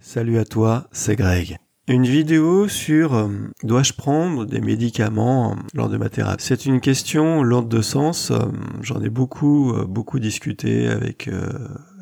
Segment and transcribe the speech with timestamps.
[0.00, 1.58] Salut à toi, c'est Greg.
[1.88, 3.28] Une vidéo sur euh,
[3.64, 6.44] dois-je prendre des médicaments euh, lors de ma thérapie?
[6.44, 8.30] C'est une question lourde de sens.
[8.30, 8.38] Euh,
[8.80, 11.28] J'en ai beaucoup, beaucoup discuté avec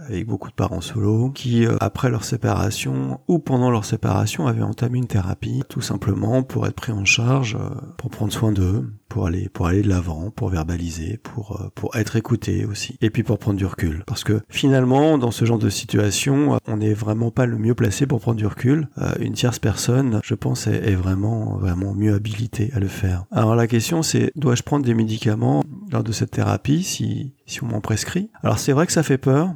[0.08, 4.62] avec beaucoup de parents solo qui, euh, après leur séparation ou pendant leur séparation, avaient
[4.62, 8.88] entamé une thérapie tout simplement pour être pris en charge, euh, pour prendre soin d'eux,
[9.08, 13.10] pour aller pour aller de l'avant, pour verbaliser, pour euh, pour être écouté aussi, et
[13.10, 14.04] puis pour prendre du recul.
[14.06, 18.06] Parce que finalement, dans ce genre de situation, on n'est vraiment pas le mieux placé
[18.06, 18.88] pour prendre du recul.
[19.20, 23.24] Une tierce personne, je pense, est vraiment vraiment mieux habilitée à le faire.
[23.30, 27.66] Alors la question, c'est dois-je prendre des médicaments lors de cette thérapie si si on
[27.66, 28.30] m'en prescrit?
[28.42, 29.54] Alors c'est vrai que ça fait peur.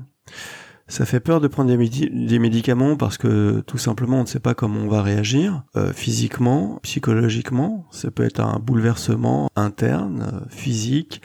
[0.89, 4.27] Ça fait peur de prendre des, médi- des médicaments parce que tout simplement on ne
[4.27, 7.87] sait pas comment on va réagir euh, physiquement, psychologiquement.
[7.93, 11.23] Ça peut être un bouleversement interne, euh, physique,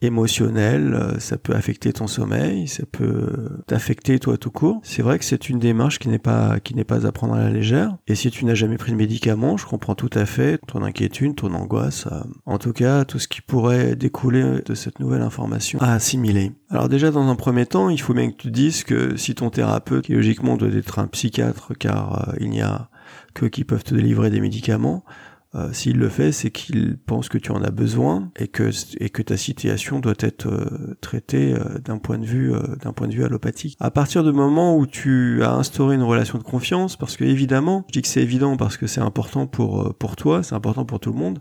[0.00, 0.94] émotionnel.
[0.94, 4.80] euh, ça peut affecter ton sommeil, ça peut t'affecter toi tout court.
[4.82, 7.40] C'est vrai que c'est une démarche qui n'est pas qui n'est pas à prendre à
[7.40, 7.96] la légère.
[8.06, 11.36] Et si tu n'as jamais pris de médicaments, je comprends tout à fait ton inquiétude,
[11.36, 12.06] ton angoisse.
[12.10, 16.52] euh, en tout cas, tout ce qui pourrait découler de cette nouvelle information à assimiler.
[16.70, 19.50] Alors déjà, dans un premier temps, il faut bien que tu dises que si ton
[19.50, 22.88] thérapeute, qui logiquement doit être un psychiatre, car euh, il n'y a
[23.34, 25.04] que qui peuvent te délivrer des médicaments,
[25.54, 29.08] euh, s'il le fait, c'est qu'il pense que tu en as besoin et que et
[29.08, 33.08] que ta situation doit être euh, traitée euh, d'un point de vue euh, d'un point
[33.08, 33.74] de vue allopathique.
[33.80, 37.84] À partir du moment où tu as instauré une relation de confiance, parce que évidemment,
[37.88, 40.84] je dis que c'est évident parce que c'est important pour euh, pour toi, c'est important
[40.84, 41.38] pour tout le monde.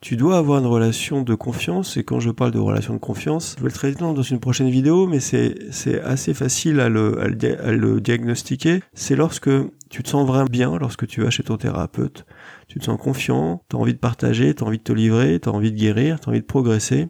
[0.00, 3.56] Tu dois avoir une relation de confiance et quand je parle de relation de confiance,
[3.58, 7.20] je vais le traiter dans une prochaine vidéo, mais c'est c'est assez facile à le,
[7.20, 8.84] à le à le diagnostiquer.
[8.94, 9.50] C'est lorsque
[9.88, 12.26] tu te sens vraiment bien, lorsque tu vas chez ton thérapeute,
[12.68, 15.40] tu te sens confiant, tu as envie de partager, tu as envie de te livrer,
[15.40, 17.08] tu as envie de guérir, tu as envie de progresser,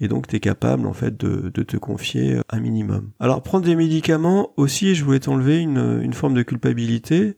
[0.00, 3.10] et donc tu es capable en fait de, te confier euh, un minimum.
[3.20, 7.36] Alors prendre des médicaments aussi, je voulais t'enlever une forme de culpabilité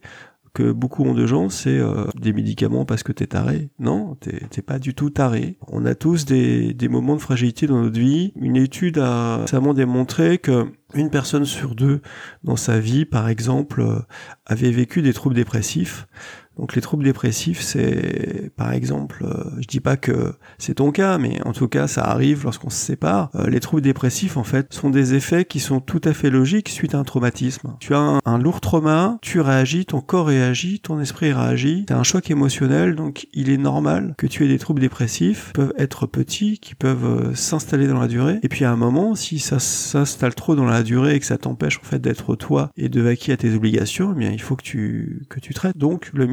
[0.53, 3.69] que beaucoup ont de gens, c'est euh, des médicaments parce que t'es taré.
[3.79, 5.57] Non, t'es pas du tout taré.
[5.67, 8.33] On a tous des, des moments de fragilité dans notre vie.
[8.35, 12.01] Une étude a récemment démontré que une personne sur deux
[12.43, 13.99] dans sa vie, par exemple, euh,
[14.45, 16.07] avait vécu des troubles dépressifs.
[16.57, 21.17] Donc les troubles dépressifs, c'est par exemple, euh, je dis pas que c'est ton cas,
[21.17, 23.29] mais en tout cas ça arrive lorsqu'on se sépare.
[23.35, 26.69] Euh, les troubles dépressifs en fait sont des effets qui sont tout à fait logiques
[26.69, 27.75] suite à un traumatisme.
[27.79, 32.03] Tu as un, lourd trauma, tu réagis, ton corps réagit, ton esprit réagit, t'as un
[32.03, 36.59] choc émotionnel, donc il est normal que tu aies des troubles dépressifs, peuvent être petits,
[36.59, 38.39] qui peuvent euh, s'installer dans la durée.
[38.43, 41.37] Et puis à un moment, si ça s'installe trop dans la durée et que ça
[41.37, 44.55] t'empêche en fait d'être toi et de vaquer à tes obligations, eh bien il faut
[44.55, 45.77] que tu que tu traites.
[45.77, 46.27] Donc le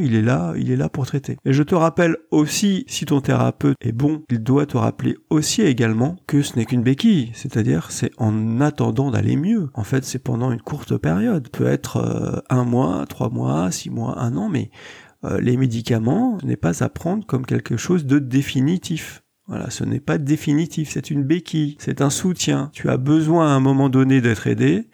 [0.00, 1.36] il est là, il est là pour traiter.
[1.44, 5.62] Et je te rappelle aussi, si ton thérapeute est bon, il doit te rappeler aussi
[5.62, 9.70] également que ce n'est qu'une béquille, c'est-à-dire c'est en attendant d'aller mieux.
[9.74, 13.90] En fait, c'est pendant une courte période, peut être euh, un mois, trois mois, six
[13.90, 14.70] mois, un an, mais
[15.24, 19.22] euh, les médicaments n'est pas à prendre comme quelque chose de définitif.
[19.48, 22.70] Voilà, ce n'est pas définitif, c'est une béquille, c'est un soutien.
[22.72, 24.88] Tu as besoin à un moment donné d'être aidé,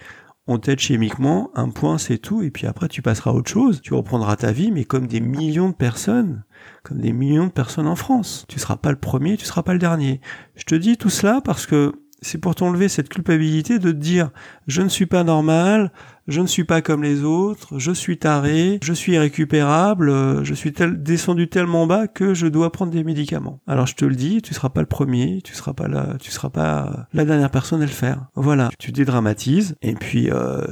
[0.48, 3.80] on t'aide chimiquement, un point c'est tout, et puis après tu passeras à autre chose,
[3.82, 6.42] tu reprendras ta vie, mais comme des millions de personnes,
[6.82, 8.46] comme des millions de personnes en France.
[8.48, 10.20] Tu seras pas le premier, tu seras pas le dernier.
[10.56, 14.30] Je te dis tout cela parce que c'est pour t'enlever cette culpabilité de te dire
[14.66, 15.92] je ne suis pas normal,
[16.26, 20.54] je ne suis pas comme les autres, je suis taré, je suis irrécupérable, euh, je
[20.54, 23.60] suis tel, descendu tellement bas que je dois prendre des médicaments.
[23.66, 26.30] Alors je te le dis, tu seras pas le premier, tu seras pas la, tu
[26.30, 28.26] seras pas la dernière personne à le faire.
[28.34, 30.64] Voilà, tu dédramatises et puis euh,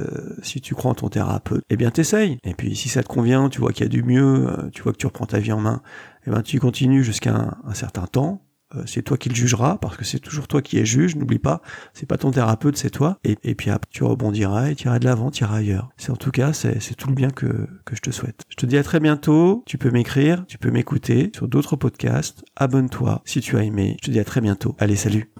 [0.43, 2.37] si tu crois en ton thérapeute, eh bien t'essayes.
[2.43, 4.83] Et puis si ça te convient, tu vois qu'il y a du mieux, euh, tu
[4.83, 5.81] vois que tu reprends ta vie en main,
[6.27, 8.46] eh ben tu continues jusqu'à un certain temps.
[8.75, 11.39] Euh, c'est toi qui le jugeras parce que c'est toujours toi qui es juge, n'oublie
[11.39, 11.61] pas,
[11.93, 13.17] c'est pas ton thérapeute, c'est toi.
[13.23, 15.89] Et, et puis après, tu rebondiras et tu iras de l'avant, tu iras ailleurs.
[15.97, 18.43] C'est en tout cas, c'est c'est tout le bien que, que je te souhaite.
[18.49, 22.43] Je te dis à très bientôt, tu peux m'écrire, tu peux m'écouter sur d'autres podcasts,
[22.55, 23.97] abonne-toi si tu as aimé.
[24.01, 24.75] Je te dis à très bientôt.
[24.79, 25.31] Allez, salut